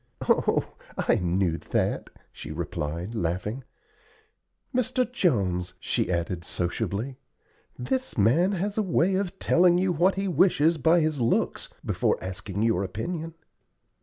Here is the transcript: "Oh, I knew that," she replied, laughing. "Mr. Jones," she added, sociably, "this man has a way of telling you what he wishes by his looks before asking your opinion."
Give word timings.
"Oh, 0.27 0.73
I 0.97 1.17
knew 1.17 1.59
that," 1.59 2.09
she 2.31 2.49
replied, 2.51 3.13
laughing. 3.13 3.63
"Mr. 4.73 5.05
Jones," 5.07 5.75
she 5.79 6.11
added, 6.11 6.43
sociably, 6.43 7.17
"this 7.77 8.17
man 8.17 8.53
has 8.53 8.79
a 8.79 8.81
way 8.81 9.13
of 9.13 9.37
telling 9.37 9.77
you 9.77 9.91
what 9.91 10.15
he 10.15 10.27
wishes 10.27 10.79
by 10.79 11.01
his 11.01 11.21
looks 11.21 11.69
before 11.85 12.17
asking 12.19 12.63
your 12.63 12.83
opinion." 12.83 13.35